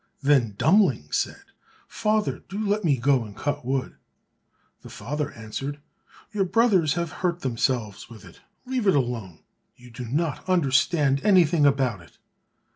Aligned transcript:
Then 0.23 0.55
Dummling 0.57 1.11
said, 1.11 1.43
"Father, 1.87 2.41
do 2.49 2.57
let 2.65 2.83
me 2.83 2.97
go 2.97 3.23
and 3.23 3.37
cut 3.37 3.63
wood." 3.63 3.97
The 4.81 4.89
father 4.89 5.29
answered, 5.33 5.79
"Your 6.33 6.43
brothers 6.45 6.95
have 6.95 7.11
hurt 7.21 7.41
themselves 7.41 8.09
with 8.09 8.25
it, 8.25 8.41
leave 8.65 8.87
it 8.87 8.95
alone, 8.95 9.41
you 9.75 9.91
do 9.91 10.05
not 10.05 10.49
understand 10.49 11.23
anything 11.23 11.67
about 11.67 12.01
it." 12.01 12.17